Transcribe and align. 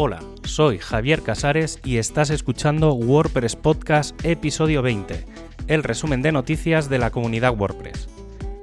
Hola, 0.00 0.20
soy 0.44 0.78
Javier 0.78 1.22
Casares 1.22 1.80
y 1.84 1.96
estás 1.96 2.30
escuchando 2.30 2.92
WordPress 2.92 3.56
Podcast 3.56 4.14
episodio 4.24 4.80
20, 4.80 5.26
el 5.66 5.82
resumen 5.82 6.22
de 6.22 6.30
noticias 6.30 6.88
de 6.88 7.00
la 7.00 7.10
comunidad 7.10 7.58
WordPress. 7.58 8.08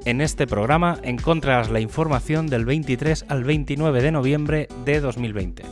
En 0.05 0.21
este 0.21 0.47
programa 0.47 0.97
encontrarás 1.03 1.69
la 1.69 1.81
información 1.81 2.47
del 2.47 2.63
23 2.63 3.25
al 3.27 3.43
29 3.43 4.01
de 4.01 4.11
noviembre 4.13 4.69
de 4.85 5.01
2020. 5.01 5.63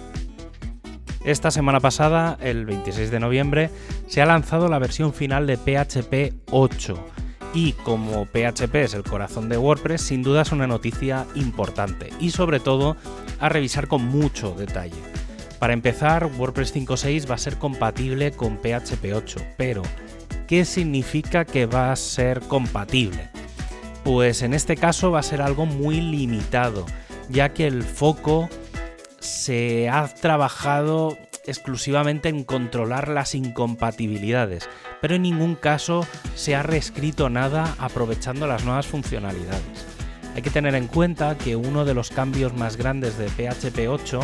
Esta 1.24 1.50
semana 1.50 1.80
pasada, 1.80 2.38
el 2.42 2.66
26 2.66 3.10
de 3.10 3.22
noviembre, 3.22 3.70
se 4.08 4.22
ha 4.22 4.26
lanzado 4.26 4.68
la 4.68 4.80
versión 4.80 5.14
final 5.14 5.48
de 5.48 5.56
PHP 5.56 6.44
8 6.52 7.06
y 7.54 7.72
como 7.72 8.26
PHP 8.26 8.76
es 8.76 8.96
el 8.96 9.04
corazón 9.04 9.48
de 9.48 9.58
WordPress, 9.58 10.02
sin 10.02 10.24
duda 10.24 10.42
es 10.42 10.52
una 10.52 10.68
noticia 10.68 11.26
importante 11.36 12.10
y 12.20 12.32
sobre 12.32 12.60
todo 12.60 12.98
a 13.40 13.48
revisar 13.48 13.88
con 13.88 14.04
mucho 14.04 14.56
detalle. 14.56 15.13
Para 15.64 15.72
empezar, 15.72 16.26
WordPress 16.26 16.76
5.6 16.76 17.32
va 17.32 17.36
a 17.36 17.38
ser 17.38 17.58
compatible 17.58 18.34
con 18.34 18.58
PHP 18.58 19.14
8, 19.16 19.40
pero 19.56 19.82
¿qué 20.46 20.66
significa 20.66 21.46
que 21.46 21.68
va 21.68 21.94
a 21.94 21.96
ser 21.96 22.42
compatible? 22.42 23.30
Pues 24.04 24.42
en 24.42 24.54
este 24.54 24.76
caso 24.76 25.12
va 25.12 25.22
a 25.22 25.24
ser 25.24 25.42
algo 25.42 25.66
muy 25.66 26.02
limitado, 26.02 26.86
ya 27.30 27.54
que 27.54 27.66
el 27.66 27.84
foco 27.84 28.50
se 29.22 29.88
ha 29.88 30.14
trabajado 30.14 31.18
exclusivamente 31.46 32.28
en 32.28 32.44
controlar 32.44 33.08
las 33.08 33.34
incompatibilidades, 33.34 34.70
pero 35.00 35.16
en 35.16 35.22
ningún 35.22 35.56
caso 35.56 36.06
se 36.36 36.56
ha 36.56 36.64
reescrito 36.64 37.30
nada 37.30 37.74
aprovechando 37.80 38.48
las 38.48 38.66
nuevas 38.66 38.88
funcionalidades. 38.88 39.88
Hay 40.36 40.42
que 40.42 40.50
tener 40.50 40.76
en 40.76 40.88
cuenta 40.88 41.38
que 41.38 41.56
uno 41.56 41.86
de 41.86 41.94
los 41.94 42.10
cambios 42.10 42.54
más 42.54 42.76
grandes 42.76 43.18
de 43.18 43.30
PHP 43.30 43.88
8 43.88 44.20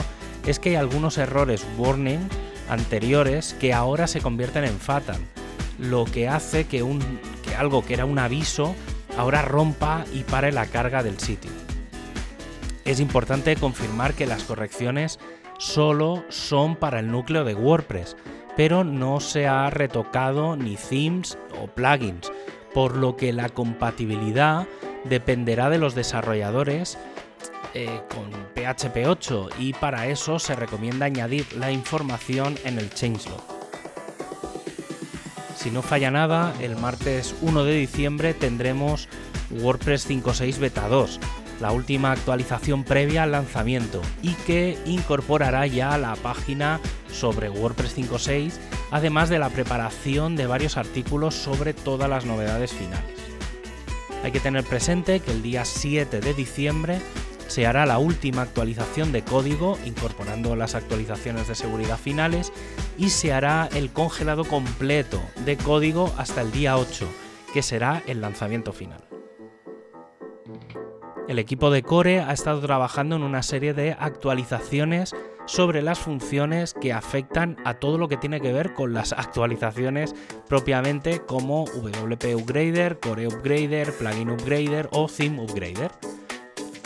es 0.45 0.59
que 0.59 0.70
hay 0.70 0.76
algunos 0.76 1.18
errores 1.18 1.66
warning 1.78 2.28
anteriores 2.70 3.56
que 3.59 3.73
ahora 3.73 4.08
se 4.08 4.22
convierten 4.22 4.64
en 4.64 4.80
fatal, 4.80 5.20
lo 5.78 6.06
que 6.06 6.28
hace 6.28 6.66
que, 6.66 6.84
un, 6.84 7.00
que 7.44 7.56
algo 7.56 7.86
que 7.86 7.95
era 7.95 8.06
un 8.06 8.20
aviso 8.20 8.76
ahora 9.17 9.42
rompa 9.42 10.06
y 10.14 10.23
pare 10.23 10.52
la 10.52 10.66
carga 10.66 11.04
del 11.04 11.20
sitio. 11.20 11.52
Es 12.86 13.00
importante 13.00 13.56
confirmar 13.56 14.14
que 14.14 14.26
las 14.26 14.44
correcciones 14.44 15.20
solo 15.58 16.23
son 16.30 16.76
para 16.76 17.00
el 17.00 17.12
núcleo 17.12 17.44
de 17.44 17.54
WordPress, 17.54 18.16
pero 18.56 18.84
no 18.84 19.20
se 19.20 19.48
ha 19.48 19.70
retocado 19.70 20.56
ni 20.56 20.76
themes 20.76 21.38
o 21.62 21.67
plugins, 21.67 22.32
por 22.73 22.95
lo 22.95 23.16
que 23.16 23.34
la 23.34 23.50
compatibilidad 23.50 24.67
dependerá 25.06 25.70
de 25.70 25.78
los 25.78 25.95
desarrolladores 25.95 26.98
eh, 27.73 28.02
con 28.14 28.31
PHP 28.56 29.08
8 29.08 29.50
y 29.59 29.73
para 29.73 30.08
eso 30.08 30.39
se 30.39 30.56
recomienda 30.56 31.06
añadir 31.06 31.45
la 31.53 31.72
información 31.72 32.58
en 32.64 32.80
el 32.80 32.94
changelog. 32.94 33.42
Si 35.56 35.72
no 35.72 35.81
falla 35.81 36.09
nada, 36.09 36.53
el 36.61 36.78
martes 36.78 37.36
1 37.42 37.64
de 37.66 37.76
diciembre 37.76 38.34
tendremos 38.34 39.09
WordPress 39.52 40.09
5.6 40.09 40.58
Beta 40.58 40.88
2, 40.88 41.20
la 41.59 41.72
última 41.72 42.11
actualización 42.11 42.84
previa 42.84 43.23
al 43.23 43.34
lanzamiento 43.34 44.02
y 44.22 44.33
que 44.33 44.78
incorporará 44.86 45.67
ya 45.67 45.98
la 45.98 46.16
página 46.16 46.80
sobre 47.11 47.50
WordPress 47.50 47.98
5.6, 47.98 48.54
además 48.92 49.30
de 49.30 49.39
la 49.39 49.50
preparación 49.50 50.36
de 50.36 50.48
varios 50.48 50.78
artículos 50.78 51.36
sobre 51.36 51.73
todas 51.73 52.09
las 52.09 52.26
novedades 52.26 52.72
finales. 52.72 53.20
Hay 54.23 54.31
que 54.31 54.39
tener 54.39 54.64
presente 54.64 55.20
que 55.20 55.31
el 55.31 55.42
día 55.42 55.66
7 55.66 56.20
de 56.20 56.33
diciembre 56.33 57.00
se 57.50 57.66
hará 57.66 57.86
la 57.86 57.97
última 57.97 58.44
actualización 58.44 59.11
de 59.11 59.23
código 59.23 59.78
incorporando 59.83 60.55
las 60.55 60.75
actualizaciones 60.75 61.47
de 61.47 61.55
seguridad 61.55 61.98
finales 61.98 62.54
y 62.98 63.10
se 63.10 63.33
hará 63.33 63.67
el 63.73 63.89
congelado 63.89 64.45
completo 64.45 65.20
de 65.45 65.58
código 65.58 66.14
hasta 66.17 66.42
el 66.42 66.52
día 66.52 66.77
8, 66.77 67.08
que 67.52 67.64
será 67.64 68.04
el 68.05 68.21
lanzamiento 68.21 68.71
final. 68.71 69.04
El 71.27 71.39
equipo 71.39 71.70
de 71.71 71.83
Core 71.83 72.21
ha 72.21 72.33
estado 72.33 72.61
trabajando 72.61 73.15
en 73.15 73.23
una 73.23 73.43
serie 73.43 73.73
de 73.73 73.95
actualizaciones 73.99 75.15
sobre 75.45 75.82
las 75.82 75.98
funciones 75.98 76.76
que 76.76 76.93
afectan 76.93 77.58
a 77.65 77.76
todo 77.76 77.98
lo 77.98 78.08
que 78.08 78.17
tiene 78.17 78.39
que 78.39 78.54
ver 78.54 78.73
con 78.73 78.93
las 78.93 79.14
actualizaciones 79.14 80.14
propiamente 80.48 81.20
como 81.26 81.65
WP 81.65 82.36
Upgrader, 82.36 82.99
Core 82.99 83.27
Upgrader, 83.27 83.92
Plugin 83.93 84.30
Upgrader 84.30 84.89
o 84.92 85.08
Theme 85.08 85.42
Upgrader. 85.42 85.92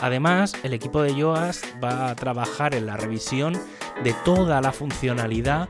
Además, 0.04 0.52
el 0.62 0.74
equipo 0.74 1.00
de 1.00 1.14
Yoast 1.14 1.64
va 1.82 2.10
a 2.10 2.14
trabajar 2.14 2.74
en 2.74 2.84
la 2.84 2.98
revisión 2.98 3.58
de 4.02 4.12
toda 4.22 4.60
la 4.60 4.70
funcionalidad 4.70 5.66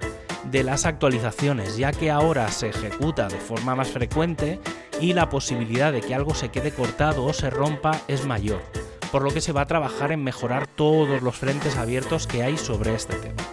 de 0.50 0.65
las 0.65 0.87
actualizaciones, 0.87 1.77
ya 1.77 1.93
que 1.93 2.11
ahora 2.11 2.49
se 2.49 2.71
ejecuta 2.71 3.28
de 3.28 3.39
forma 3.39 3.77
más 3.77 3.91
frecuente 3.93 4.59
y 5.00 5.12
la 5.12 5.28
posibilidad 5.28 5.93
de 5.93 6.00
que 6.00 6.17
algo 6.17 6.34
se 6.34 6.49
quede 6.49 6.72
cortado 6.72 7.25
o 7.25 7.33
se 7.33 7.49
rompa 7.49 8.00
es 8.09 8.27
mayor, 8.27 8.61
por 9.12 9.22
lo 9.22 9.31
que 9.31 9.41
se 9.41 9.53
va 9.53 9.61
a 9.61 9.67
trabajar 9.69 10.11
en 10.11 10.25
mejorar 10.25 10.66
todos 10.66 11.22
los 11.22 11.37
frentes 11.37 11.77
abiertos 11.77 12.27
que 12.27 12.43
hay 12.43 12.59
sobre 12.59 12.93
este 12.93 13.15
tema. 13.15 13.45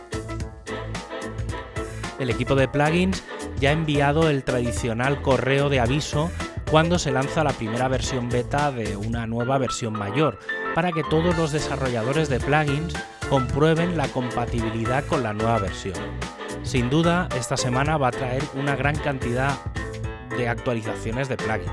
El 2.17 2.31
equipo 2.31 2.55
de 2.55 2.67
plugins 2.67 3.23
ya 3.59 3.69
ha 3.69 3.73
enviado 3.73 4.31
el 4.31 4.43
tradicional 4.43 5.21
correo 5.21 5.69
de 5.69 5.79
aviso 5.79 6.31
cuando 6.71 6.97
se 6.97 7.11
lanza 7.11 7.43
la 7.43 7.51
primera 7.51 7.89
versión 7.89 8.29
beta 8.29 8.71
de 8.71 8.95
una 8.95 9.27
nueva 9.27 9.57
versión 9.57 9.91
mayor, 9.91 10.39
para 10.73 10.91
que 10.91 11.03
todos 11.03 11.37
los 11.37 11.51
desarrolladores 11.51 12.29
de 12.29 12.39
plugins 12.39 12.93
comprueben 13.29 13.97
la 13.97 14.07
compatibilidad 14.07 15.05
con 15.05 15.23
la 15.23 15.33
nueva 15.33 15.59
versión. 15.59 15.95
Sin 16.63 16.89
duda, 16.89 17.27
esta 17.35 17.57
semana 17.57 17.97
va 17.97 18.09
a 18.09 18.11
traer 18.11 18.43
una 18.55 18.75
gran 18.75 18.95
cantidad 18.95 19.57
de 20.37 20.47
actualizaciones 20.47 21.29
de 21.29 21.37
plugins. 21.37 21.71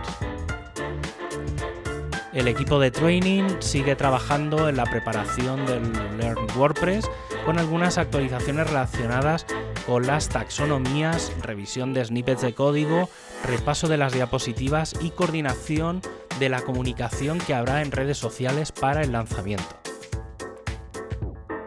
El 2.33 2.47
equipo 2.47 2.79
de 2.79 2.91
training 2.91 3.45
sigue 3.59 3.97
trabajando 3.97 4.69
en 4.69 4.77
la 4.77 4.85
preparación 4.85 5.67
del 5.67 5.93
Learn 6.19 6.47
WordPress 6.57 7.11
con 7.45 7.59
algunas 7.59 7.99
actualizaciones 7.99 8.69
relacionadas 8.69 9.47
con 9.87 10.07
las 10.07 10.29
taxonomías, 10.29 11.33
revisión 11.43 11.95
de 11.95 12.05
snippets 12.05 12.43
de 12.43 12.55
código, 12.55 13.09
repaso 13.45 13.89
de 13.89 13.97
las 13.97 14.13
diapositivas 14.13 14.95
y 15.01 15.11
coordinación 15.11 16.03
de 16.39 16.49
la 16.49 16.63
comunicación 16.63 17.39
que 17.39 17.55
habrá 17.55 17.83
en 17.83 17.93
redes 17.93 18.19
sociales 18.19 18.73
para 18.73 19.03
el 19.03 19.13
lanzamiento. 19.13 19.81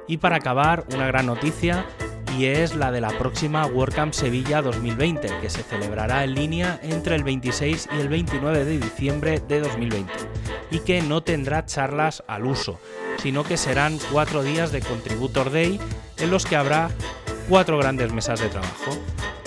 Y 0.07 0.17
para 0.17 0.37
acabar, 0.37 0.85
una 0.93 1.07
gran 1.07 1.25
noticia 1.25 1.85
y 2.37 2.45
es 2.45 2.75
la 2.75 2.91
de 2.91 3.01
la 3.01 3.09
próxima 3.09 3.65
WordCamp 3.65 4.13
Sevilla 4.13 4.61
2020, 4.61 5.39
que 5.41 5.49
se 5.49 5.63
celebrará 5.63 6.23
en 6.23 6.33
línea 6.33 6.79
entre 6.81 7.15
el 7.15 7.23
26 7.23 7.89
y 7.93 7.99
el 7.99 8.09
29 8.09 8.65
de 8.65 8.79
diciembre 8.79 9.41
de 9.47 9.59
2020, 9.59 10.11
y 10.71 10.79
que 10.79 11.01
no 11.01 11.23
tendrá 11.23 11.65
charlas 11.65 12.23
al 12.27 12.45
uso, 12.45 12.79
sino 13.17 13.43
que 13.43 13.57
serán 13.57 13.99
cuatro 14.11 14.43
días 14.43 14.71
de 14.71 14.81
Contributor 14.81 15.51
Day 15.51 15.79
en 16.17 16.31
los 16.31 16.45
que 16.45 16.55
habrá 16.55 16.89
cuatro 17.49 17.77
grandes 17.77 18.13
mesas 18.13 18.39
de 18.39 18.49
trabajo. 18.49 18.91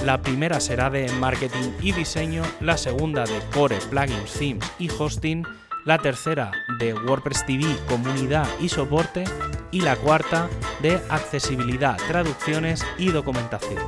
La 0.05 0.21
primera 0.21 0.61
será 0.61 0.91
de 0.91 1.11
marketing 1.13 1.71
y 1.81 1.93
diseño, 1.93 2.43
la 2.61 2.77
segunda 2.77 3.25
de 3.25 3.41
core, 3.55 3.79
plugins, 3.89 4.35
themes 4.35 4.71
y 4.79 4.91
hosting, 4.91 5.47
la 5.87 5.97
tercera 5.97 6.53
de 6.79 6.93
WordPress 6.93 7.47
TV, 7.47 7.65
comunidad 7.89 8.47
y 8.61 8.69
soporte 8.69 9.25
y 9.71 9.81
la 9.81 9.97
cuarta 9.97 10.51
de 10.83 11.01
accesibilidad, 11.09 11.97
traducciones 12.07 12.85
y 12.99 13.13
documentación. 13.13 13.83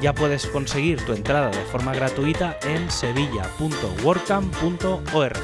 Ya 0.00 0.12
puedes 0.12 0.48
conseguir 0.48 1.06
tu 1.06 1.12
entrada 1.12 1.50
de 1.50 1.64
forma 1.66 1.94
gratuita 1.94 2.58
en 2.64 2.90
sevilla.wordcamp.org. 2.90 5.38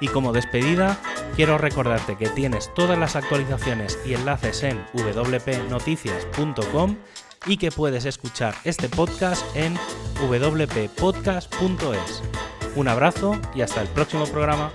Y 0.00 0.08
como 0.08 0.32
despedida, 0.32 0.98
quiero 1.36 1.58
recordarte 1.58 2.16
que 2.16 2.30
tienes 2.30 2.72
todas 2.72 2.98
las 2.98 3.16
actualizaciones 3.16 3.98
y 4.06 4.14
enlaces 4.14 4.62
en 4.62 4.82
wpnoticias.com 4.94 6.96
y 7.46 7.56
que 7.56 7.70
puedes 7.70 8.04
escuchar 8.04 8.54
este 8.64 8.88
podcast 8.88 9.44
en 9.56 9.76
wppodcast.es. 10.28 12.22
Un 12.74 12.88
abrazo 12.88 13.38
y 13.54 13.62
hasta 13.62 13.82
el 13.82 13.88
próximo 13.88 14.26
programa. 14.26 14.72